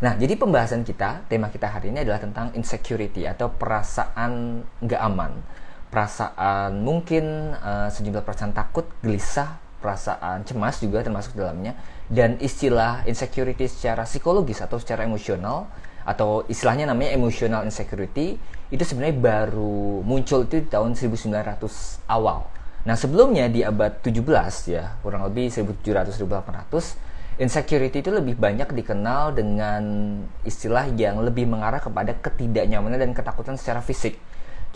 [0.00, 5.44] Nah, jadi pembahasan kita, tema kita hari ini adalah tentang insecurity atau perasaan nggak aman.
[5.92, 11.76] Perasaan mungkin uh, sejumlah perasaan takut, gelisah, perasaan cemas juga termasuk dalamnya.
[12.08, 15.68] Dan istilah insecurity secara psikologis atau secara emosional
[16.08, 18.40] atau istilahnya namanya emotional insecurity
[18.72, 22.48] itu sebenarnya baru muncul itu di tahun 1900 awal.
[22.88, 27.09] Nah, sebelumnya di abad 17 ya, kurang lebih 1700-1800
[27.40, 29.82] insecurity itu lebih banyak dikenal dengan
[30.44, 34.20] istilah yang lebih mengarah kepada ketidaknyamanan dan ketakutan secara fisik.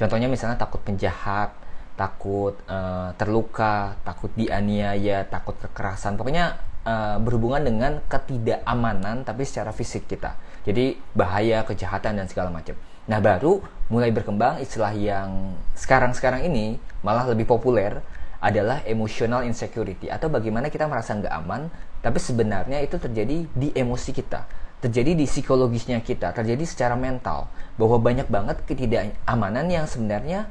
[0.01, 1.53] Contohnya misalnya takut penjahat,
[1.95, 6.17] takut uh, terluka, takut dianiaya, takut kekerasan.
[6.17, 6.57] Pokoknya
[6.89, 10.33] uh, berhubungan dengan ketidakamanan tapi secara fisik kita.
[10.65, 12.75] Jadi bahaya, kejahatan dan segala macam.
[13.05, 13.61] Nah, baru
[13.93, 18.01] mulai berkembang istilah yang sekarang-sekarang ini malah lebih populer
[18.41, 21.69] adalah emotional insecurity atau bagaimana kita merasa nggak aman
[22.05, 24.45] tapi sebenarnya itu terjadi di emosi kita
[24.85, 27.49] terjadi di psikologisnya kita terjadi secara mental
[27.81, 30.45] bahwa banyak banget ketidakamanan yang sebenarnya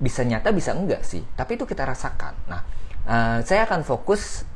[0.00, 1.20] bisa nyata bisa enggak sih?
[1.36, 2.32] Tapi itu kita rasakan.
[2.48, 2.64] Nah
[3.04, 4.48] uh, saya akan fokus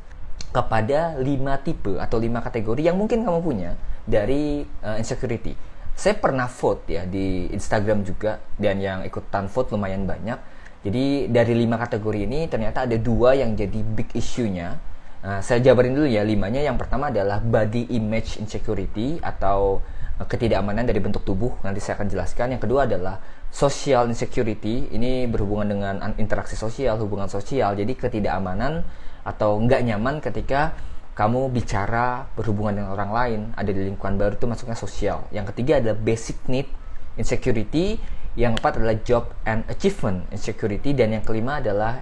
[0.49, 3.77] kepada lima tipe atau lima kategori yang mungkin kamu punya
[4.09, 5.53] dari uh, insecurity.
[5.93, 10.41] Saya pernah vote ya di Instagram juga dan yang ikutan vote lumayan banyak.
[10.81, 14.81] Jadi dari lima kategori ini ternyata ada dua yang jadi big issue-nya
[15.21, 16.65] Nah, saya jabarin dulu ya limanya.
[16.65, 19.81] Yang pertama adalah body image insecurity atau
[20.17, 21.53] uh, ketidakamanan dari bentuk tubuh.
[21.61, 22.57] Nanti saya akan jelaskan.
[22.57, 23.21] Yang kedua adalah
[23.53, 24.89] social insecurity.
[24.89, 27.77] Ini berhubungan dengan interaksi sosial, hubungan sosial.
[27.77, 28.81] Jadi ketidakamanan
[29.21, 30.73] atau nggak nyaman ketika
[31.13, 35.17] kamu bicara berhubungan dengan orang lain, ada di lingkungan baru itu masuknya sosial.
[35.29, 36.65] Yang ketiga adalah basic need
[37.13, 38.01] insecurity.
[38.33, 41.99] Yang keempat adalah job and achievement insecurity dan yang kelima adalah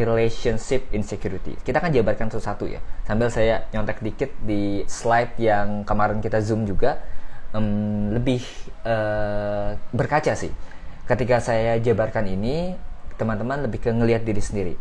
[0.00, 1.60] relationship insecurity.
[1.60, 2.80] Kita akan jabarkan satu-satu ya.
[3.04, 7.04] Sambil saya nyontek dikit di slide yang kemarin kita zoom juga
[7.52, 8.40] um, lebih
[8.88, 10.50] uh, berkaca sih.
[11.04, 12.72] Ketika saya jabarkan ini,
[13.20, 14.74] teman-teman lebih ke ngelihat diri sendiri.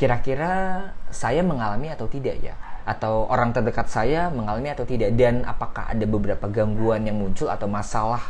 [0.00, 2.56] Kira-kira saya mengalami atau tidak ya?
[2.88, 5.12] Atau orang terdekat saya mengalami atau tidak?
[5.16, 8.22] Dan apakah ada beberapa gangguan yang muncul atau masalah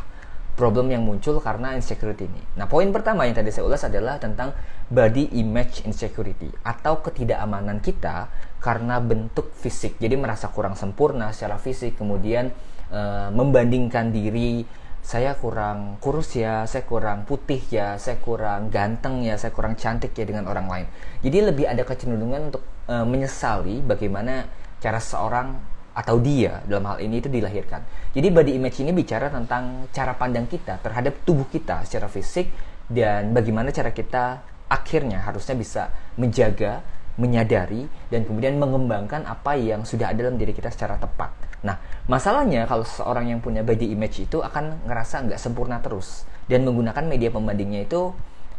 [0.57, 2.43] problem yang muncul karena insecurity ini.
[2.57, 4.57] Nah, poin pertama yang tadi saya ulas adalah tentang
[4.89, 10.01] body image insecurity atau ketidakamanan kita karena bentuk fisik.
[10.01, 12.51] Jadi merasa kurang sempurna secara fisik, kemudian
[12.89, 13.01] e,
[13.31, 14.65] membandingkan diri
[15.05, 20.17] saya kurang kurus ya, saya kurang putih ya, saya kurang ganteng ya, saya kurang cantik
[20.19, 20.87] ya dengan orang lain.
[21.23, 24.49] Jadi lebih ada kecenderungan untuk e, menyesali bagaimana
[24.81, 27.81] cara seorang atau dia dalam hal ini itu dilahirkan.
[28.13, 32.53] Jadi body image ini bicara tentang cara pandang kita terhadap tubuh kita secara fisik
[32.87, 35.83] dan bagaimana cara kita akhirnya harusnya bisa
[36.21, 36.85] menjaga,
[37.17, 41.33] menyadari dan kemudian mengembangkan apa yang sudah ada dalam diri kita secara tepat.
[41.65, 46.69] Nah, masalahnya kalau seorang yang punya body image itu akan ngerasa nggak sempurna terus dan
[46.69, 48.13] menggunakan media pembandingnya itu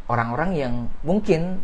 [0.09, 0.73] orang-orang yang
[1.05, 1.61] mungkin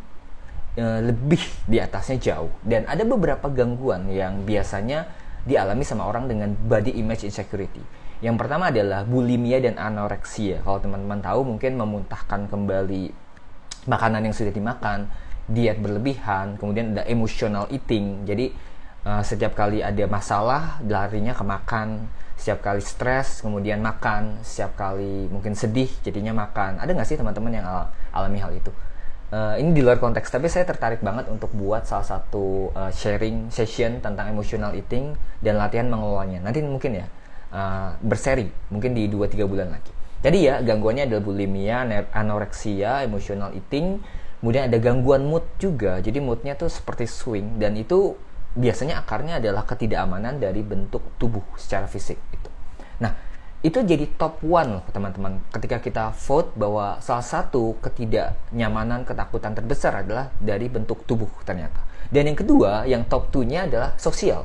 [0.78, 5.10] e, lebih di atasnya jauh dan ada beberapa gangguan yang biasanya
[5.44, 7.84] dialami sama orang dengan body image insecurity.
[8.24, 10.64] Yang pertama adalah bulimia dan anoreksia.
[10.64, 13.12] Kalau teman-teman tahu mungkin memuntahkan kembali
[13.92, 15.12] makanan yang sudah dimakan,
[15.52, 18.24] diet berlebihan, kemudian ada emotional eating.
[18.24, 18.56] Jadi
[19.04, 22.08] uh, setiap kali ada masalah larinya ke makan,
[22.40, 26.80] setiap kali stres kemudian makan, setiap kali mungkin sedih jadinya makan.
[26.80, 28.72] Ada nggak sih teman-teman yang al alami hal itu?
[29.34, 33.50] Uh, ini di luar konteks tapi saya tertarik banget untuk buat salah satu uh, sharing
[33.50, 36.46] session tentang emotional eating dan latihan mengelolanya.
[36.46, 37.10] Nanti mungkin ya
[37.50, 39.90] uh, berseri mungkin di 2-3 bulan lagi.
[40.22, 41.84] Jadi ya gangguannya adalah bulimia
[42.14, 43.98] anoreksia emotional eating
[44.40, 45.98] kemudian ada gangguan mood juga.
[45.98, 48.14] Jadi moodnya tuh seperti swing dan itu
[48.54, 52.50] biasanya akarnya adalah ketidakamanan dari bentuk tubuh secara fisik itu
[53.02, 53.18] nah
[53.64, 55.40] itu jadi top one loh teman-teman.
[55.56, 61.80] Ketika kita vote bahwa salah satu ketidaknyamanan ketakutan terbesar adalah dari bentuk tubuh ternyata.
[62.12, 64.44] Dan yang kedua yang top two nya adalah sosial.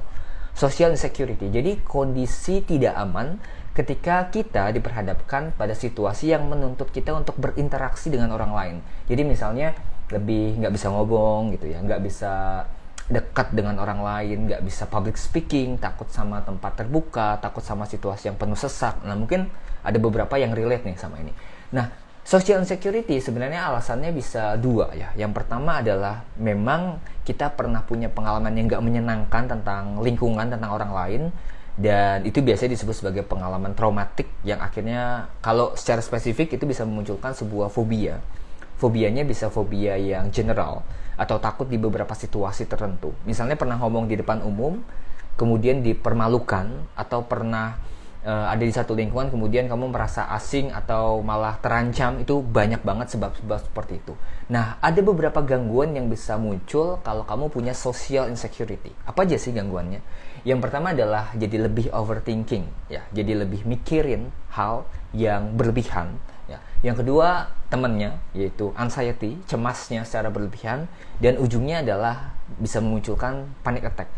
[0.54, 3.42] Social insecurity jadi kondisi tidak aman
[3.74, 8.76] ketika kita diperhadapkan pada situasi yang menuntut kita untuk berinteraksi dengan orang lain.
[9.10, 9.74] Jadi misalnya
[10.14, 12.64] lebih nggak bisa ngobong gitu ya nggak bisa
[13.08, 18.28] dekat dengan orang lain, nggak bisa public speaking, takut sama tempat terbuka, takut sama situasi
[18.28, 19.00] yang penuh sesak.
[19.08, 19.48] Nah mungkin
[19.80, 21.32] ada beberapa yang relate nih sama ini.
[21.72, 21.88] Nah
[22.20, 25.08] social insecurity sebenarnya alasannya bisa dua ya.
[25.16, 30.92] Yang pertama adalah memang kita pernah punya pengalaman yang nggak menyenangkan tentang lingkungan, tentang orang
[30.92, 31.22] lain,
[31.80, 37.32] dan itu biasanya disebut sebagai pengalaman traumatik yang akhirnya kalau secara spesifik itu bisa memunculkan
[37.32, 38.20] sebuah fobia.
[38.76, 40.84] Fobianya bisa fobia yang general
[41.18, 43.10] atau takut di beberapa situasi tertentu.
[43.26, 44.78] Misalnya pernah ngomong di depan umum,
[45.34, 47.76] kemudian dipermalukan atau pernah
[48.24, 53.14] uh, ada di satu lingkungan kemudian kamu merasa asing atau malah terancam itu banyak banget
[53.14, 54.14] sebab-sebab seperti itu.
[54.50, 58.90] Nah, ada beberapa gangguan yang bisa muncul kalau kamu punya social insecurity.
[59.04, 60.00] Apa aja sih gangguannya?
[60.46, 66.16] Yang pertama adalah jadi lebih overthinking, ya, jadi lebih mikirin hal yang berlebihan.
[66.80, 66.92] Ya.
[66.92, 70.88] Yang kedua temannya yaitu anxiety, cemasnya secara berlebihan,
[71.20, 74.08] dan ujungnya adalah bisa memunculkan panic attack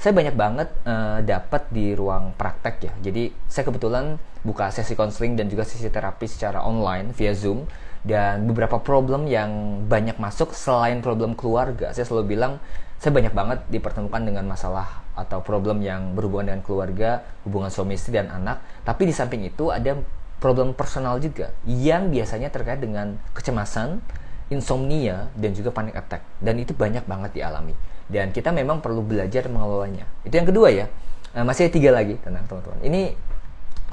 [0.00, 2.92] saya banyak banget uh, dapat di ruang praktek ya.
[3.04, 7.68] Jadi saya kebetulan buka sesi konseling dan juga sesi terapi secara online via Zoom
[8.00, 11.92] dan beberapa problem yang banyak masuk selain problem keluarga.
[11.92, 12.56] Saya selalu bilang
[12.96, 18.16] saya banyak banget dipertemukan dengan masalah atau problem yang berhubungan dengan keluarga, hubungan suami istri
[18.16, 18.64] dan anak.
[18.88, 20.00] Tapi di samping itu ada
[20.40, 24.00] problem personal juga yang biasanya terkait dengan kecemasan,
[24.48, 26.24] insomnia dan juga panic attack.
[26.40, 27.76] Dan itu banyak banget dialami.
[28.10, 30.08] Dan kita memang perlu belajar mengelolanya.
[30.26, 30.90] Itu yang kedua ya.
[31.36, 32.18] Uh, masih ada tiga lagi.
[32.18, 32.80] Tenang teman-teman.
[32.82, 33.14] Ini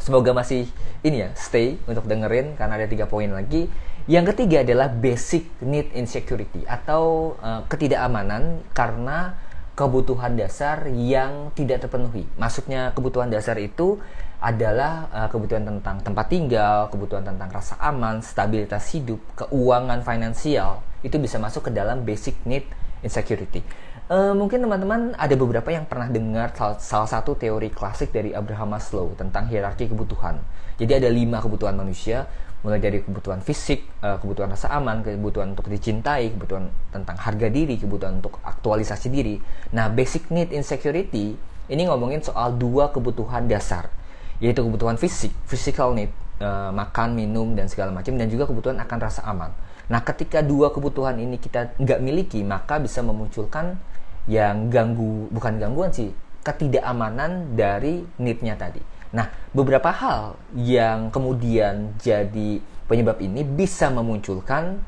[0.01, 0.65] semoga masih
[1.05, 3.69] ini ya stay untuk dengerin karena ada tiga poin lagi.
[4.07, 9.35] Yang ketiga adalah basic need insecurity atau uh, ketidakamanan karena
[9.77, 12.25] kebutuhan dasar yang tidak terpenuhi.
[12.39, 14.01] Maksudnya kebutuhan dasar itu
[14.37, 20.85] adalah uh, kebutuhan tentang tempat tinggal, kebutuhan tentang rasa aman, stabilitas hidup, keuangan finansial.
[21.01, 22.69] Itu bisa masuk ke dalam basic need
[23.01, 23.65] insecurity.
[24.07, 28.77] Uh, mungkin teman-teman ada beberapa yang pernah dengar salah, salah satu teori klasik dari Abraham
[28.77, 30.39] Maslow tentang hierarki kebutuhan.
[30.79, 32.23] Jadi ada lima kebutuhan manusia,
[32.63, 37.75] mulai dari kebutuhan fisik, uh, kebutuhan rasa aman, kebutuhan untuk dicintai, kebutuhan tentang harga diri,
[37.75, 39.41] kebutuhan untuk aktualisasi diri.
[39.73, 41.35] Nah, basic need insecurity
[41.67, 43.91] ini ngomongin soal dua kebutuhan dasar,
[44.37, 48.97] yaitu kebutuhan fisik, physical need, uh, makan, minum dan segala macam, dan juga kebutuhan akan
[49.01, 49.49] rasa aman.
[49.87, 53.79] Nah, ketika dua kebutuhan ini kita nggak miliki, maka bisa memunculkan
[54.27, 56.11] yang ganggu bukan gangguan sih
[56.43, 58.79] ketidakamanan dari need-nya tadi.
[59.15, 64.79] Nah, beberapa hal yang kemudian jadi penyebab ini bisa memunculkan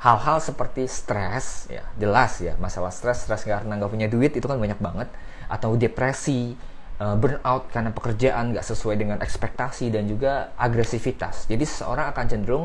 [0.00, 4.60] hal-hal seperti stres, ya jelas ya masalah stres, stres karena nggak punya duit itu kan
[4.60, 5.08] banyak banget,
[5.48, 6.56] atau depresi,
[7.04, 11.44] uh, burnout karena pekerjaan nggak sesuai dengan ekspektasi dan juga agresivitas.
[11.44, 12.64] Jadi seseorang akan cenderung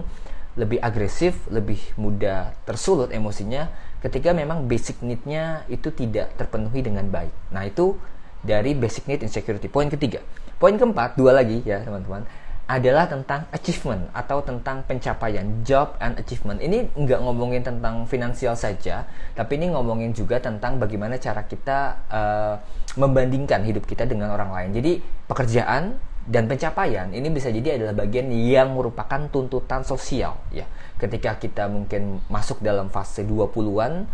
[0.55, 3.67] lebih agresif, lebih mudah tersulut emosinya
[3.99, 7.31] ketika memang basic need-nya itu tidak terpenuhi dengan baik.
[7.51, 7.99] Nah, itu
[8.39, 9.67] dari basic need insecurity.
[9.67, 10.23] Poin ketiga.
[10.59, 12.23] Poin keempat, dua lagi ya teman-teman,
[12.69, 16.61] adalah tentang achievement atau tentang pencapaian, job and achievement.
[16.61, 22.55] Ini nggak ngomongin tentang finansial saja, tapi ini ngomongin juga tentang bagaimana cara kita uh,
[22.93, 24.69] membandingkan hidup kita dengan orang lain.
[24.77, 24.91] Jadi
[25.25, 25.97] pekerjaan
[26.29, 30.69] dan pencapaian ini bisa jadi adalah bagian yang merupakan tuntutan sosial ya
[31.01, 34.05] ketika kita mungkin masuk dalam fase 20-an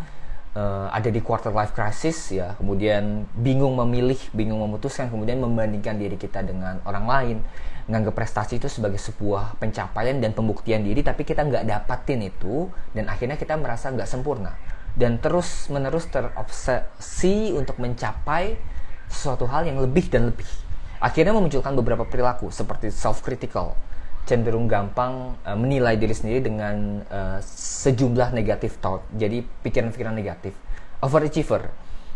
[0.56, 6.00] uh, eh, ada di quarter life crisis ya kemudian bingung memilih bingung memutuskan kemudian membandingkan
[6.00, 7.38] diri kita dengan orang lain
[7.86, 13.06] nganggap prestasi itu sebagai sebuah pencapaian dan pembuktian diri tapi kita nggak dapatin itu dan
[13.10, 14.58] akhirnya kita merasa nggak sempurna
[14.98, 18.58] dan terus menerus terobsesi untuk mencapai
[19.06, 20.50] sesuatu hal yang lebih dan lebih
[20.98, 23.78] akhirnya memunculkan beberapa perilaku seperti self critical
[24.26, 27.38] cenderung gampang uh, menilai diri sendiri dengan uh,
[27.86, 29.06] sejumlah negatif thought.
[29.14, 30.58] Jadi pikiran-pikiran negatif.
[31.00, 31.70] Overachiever.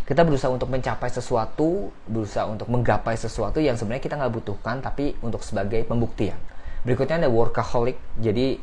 [0.10, 5.14] Kita berusaha untuk mencapai sesuatu, berusaha untuk menggapai sesuatu yang sebenarnya kita nggak butuhkan, tapi
[5.22, 6.42] untuk sebagai pembuktian.
[6.82, 8.02] Berikutnya ada workaholic.
[8.18, 8.58] Jadi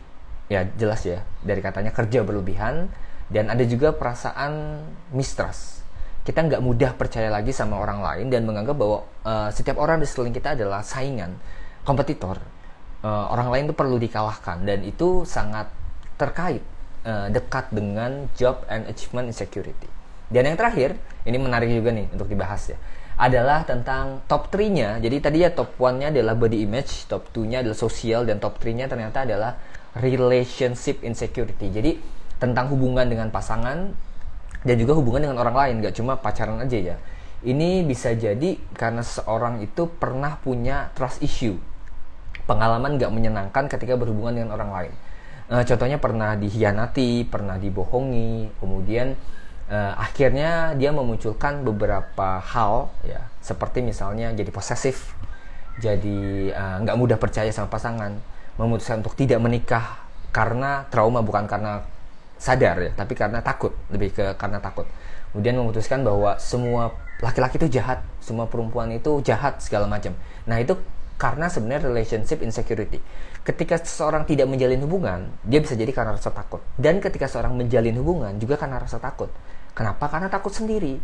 [0.50, 2.90] ya jelas ya dari katanya kerja berlebihan
[3.30, 4.82] dan ada juga perasaan
[5.14, 5.86] mistrust.
[6.26, 10.06] Kita nggak mudah percaya lagi sama orang lain dan menganggap bahwa uh, setiap orang di
[10.10, 11.38] sekeliling kita adalah saingan,
[11.86, 12.42] kompetitor
[13.06, 15.70] uh, orang lain itu perlu dikalahkan dan itu sangat
[16.18, 16.62] terkait
[17.06, 19.95] uh, dekat dengan job and achievement insecurity.
[20.26, 22.78] Dan yang terakhir, ini menarik juga nih untuk dibahas ya,
[23.16, 24.99] adalah tentang top 3-nya.
[24.99, 28.90] Jadi tadi ya top 1-nya adalah body image, top 2-nya adalah sosial, dan top 3-nya
[28.90, 29.56] ternyata adalah
[30.02, 31.71] relationship insecurity.
[31.73, 31.90] Jadi
[32.37, 33.95] tentang hubungan dengan pasangan
[34.66, 36.97] dan juga hubungan dengan orang lain, gak cuma pacaran aja ya.
[37.47, 41.54] Ini bisa jadi karena seorang itu pernah punya trust issue
[42.47, 44.92] pengalaman gak menyenangkan ketika berhubungan dengan orang lain.
[45.47, 49.14] Uh, contohnya pernah dihianati, pernah dibohongi, kemudian
[49.70, 55.14] uh, akhirnya dia memunculkan beberapa hal ya, seperti misalnya jadi posesif,
[55.78, 58.16] jadi uh, nggak mudah percaya sama pasangan,
[58.56, 60.02] memutuskan untuk tidak menikah
[60.35, 61.85] karena trauma bukan karena
[62.37, 64.85] sadar ya, tapi karena takut, lebih ke karena takut.
[65.32, 70.16] Kemudian memutuskan bahwa semua laki-laki itu jahat, semua perempuan itu jahat segala macam.
[70.49, 70.76] Nah itu
[71.16, 73.00] karena sebenarnya relationship insecurity.
[73.40, 76.61] Ketika seseorang tidak menjalin hubungan, dia bisa jadi karena rasa takut.
[76.76, 79.32] Dan ketika seorang menjalin hubungan juga karena rasa takut.
[79.73, 80.08] Kenapa?
[80.12, 81.00] Karena takut sendiri.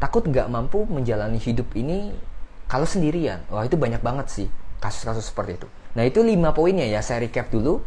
[0.00, 2.16] Takut nggak mampu menjalani hidup ini
[2.64, 3.44] kalau sendirian.
[3.52, 4.48] Wah itu banyak banget sih
[4.80, 5.68] kasus-kasus seperti itu.
[5.92, 7.84] Nah itu lima poinnya ya saya recap dulu.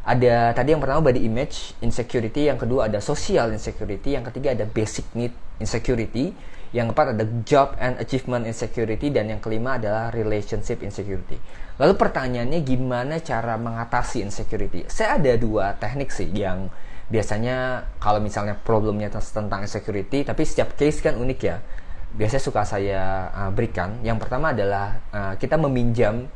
[0.00, 4.64] Ada tadi yang pertama body image insecurity, yang kedua ada social insecurity, yang ketiga ada
[4.64, 6.32] basic need insecurity,
[6.70, 11.34] yang keempat ada job and achievement insecurity, dan yang kelima adalah relationship insecurity.
[11.82, 14.86] Lalu pertanyaannya gimana cara mengatasi insecurity?
[14.86, 16.70] Saya ada dua teknik sih yang
[17.10, 21.58] biasanya kalau misalnya problemnya tentang insecurity, tapi setiap case kan unik ya.
[22.14, 23.98] Biasanya suka saya uh, berikan.
[24.06, 26.30] Yang pertama adalah uh, kita meminjam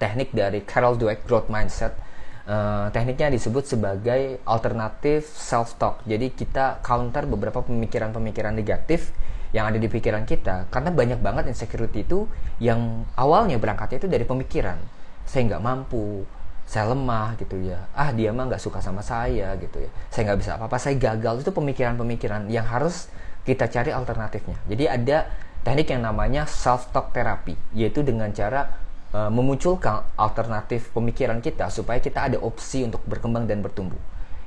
[0.00, 2.08] teknik dari Carol Dweck growth mindset
[2.50, 6.02] Uh, tekniknya disebut sebagai alternatif self talk.
[6.02, 9.14] Jadi kita counter beberapa pemikiran-pemikiran negatif
[9.50, 12.26] yang ada di pikiran kita karena banyak banget insecurity itu
[12.62, 14.78] yang awalnya berangkatnya itu dari pemikiran.
[15.26, 16.26] Saya nggak mampu,
[16.70, 17.82] saya lemah gitu ya.
[17.94, 19.90] Ah dia mah nggak suka sama saya gitu ya.
[20.10, 23.10] Saya nggak bisa apa-apa, saya gagal itu pemikiran-pemikiran yang harus
[23.42, 24.54] kita cari alternatifnya.
[24.70, 25.26] Jadi ada
[25.66, 28.70] teknik yang namanya self talk terapi, yaitu dengan cara
[29.10, 33.98] uh, memunculkan alternatif pemikiran kita supaya kita ada opsi untuk berkembang dan bertumbuh.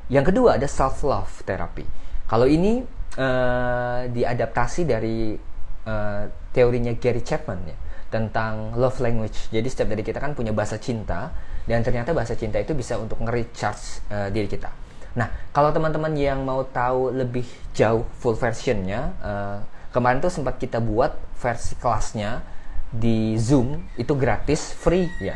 [0.08, 1.84] Yang kedua ada self love terapi.
[2.28, 5.36] Kalau ini uh, diadaptasi dari
[5.88, 7.78] uh, teorinya Gary Chapman ya
[8.14, 9.50] tentang love language.
[9.50, 11.34] Jadi setiap dari kita kan punya bahasa cinta
[11.66, 14.70] dan ternyata bahasa cinta itu bisa untuk nge-recharge uh, diri kita.
[15.14, 19.58] Nah, kalau teman-teman yang mau tahu lebih jauh full versionnya, uh,
[19.94, 22.42] kemarin tuh sempat kita buat versi kelasnya
[22.94, 25.34] di Zoom itu gratis free ya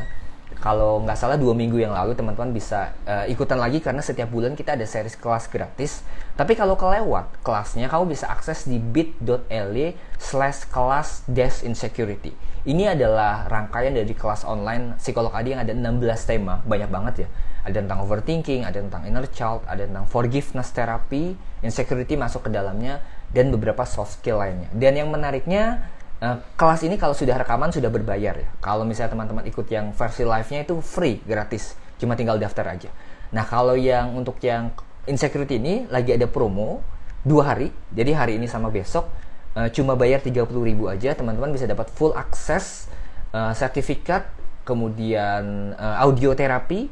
[0.57, 4.57] kalau nggak salah dua minggu yang lalu teman-teman bisa uh, ikutan lagi karena setiap bulan
[4.57, 6.01] kita ada series kelas gratis.
[6.33, 12.33] Tapi kalau kelewat kelasnya kamu bisa akses di bit.ly slash kelas dash insecurity.
[12.67, 16.59] Ini adalah rangkaian dari kelas online psikolog adi yang ada 16 tema.
[16.65, 17.27] Banyak banget ya.
[17.63, 23.03] Ada tentang overthinking ada tentang inner child ada tentang forgiveness therapy insecurity masuk ke dalamnya
[23.31, 24.71] dan beberapa soft skill lainnya.
[24.73, 25.85] Dan yang menariknya
[26.17, 28.49] Uh, kelas ini kalau sudah rekaman sudah berbayar ya.
[28.57, 31.77] Kalau misalnya teman-teman ikut yang versi live-nya itu free, gratis.
[32.01, 32.89] Cuma tinggal daftar aja.
[33.29, 34.73] Nah, kalau yang untuk yang
[35.05, 36.81] insecurity ini lagi ada promo
[37.21, 37.69] dua hari.
[37.93, 39.07] Jadi hari ini sama besok
[39.57, 40.45] uh, cuma bayar 30.000
[40.93, 42.85] aja, teman-teman bisa dapat full akses
[43.33, 44.29] uh, sertifikat,
[44.61, 46.87] kemudian uh, audio terapi,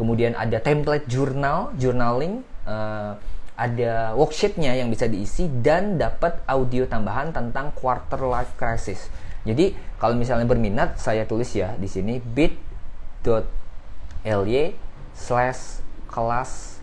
[0.00, 3.20] kemudian ada template jurnal, journaling, uh,
[3.56, 9.08] ada worksheetnya yang bisa diisi dan dapat audio tambahan tentang quarter life crisis.
[9.48, 13.32] Jadi kalau misalnya berminat, saya tulis ya di sini bit.ly
[15.16, 15.80] slash
[16.12, 16.76] kelas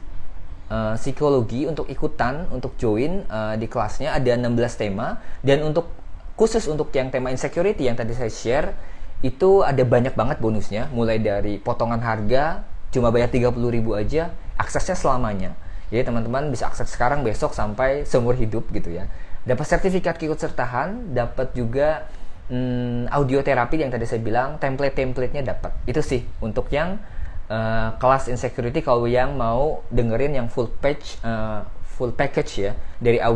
[0.74, 4.50] uh, psikologi untuk ikutan, untuk join uh, di kelasnya ada 16
[4.82, 5.22] tema.
[5.46, 5.94] Dan untuk
[6.34, 8.74] khusus untuk yang tema insecurity yang tadi saya share
[9.22, 10.90] itu ada banyak banget bonusnya.
[10.90, 13.54] Mulai dari potongan harga cuma bayar 30.000
[13.98, 15.58] aja aksesnya selamanya
[15.94, 19.06] jadi teman-teman bisa akses sekarang, besok sampai seumur hidup gitu ya.
[19.46, 22.10] Dapat sertifikat keikutsertaan, dapat juga
[22.50, 25.70] hmm, audio terapi yang tadi saya bilang, template-templatenya dapat.
[25.86, 26.98] Itu sih untuk yang
[27.46, 31.62] uh, kelas insecurity kalau yang mau dengerin yang full page, uh,
[31.94, 33.32] full package ya dari audio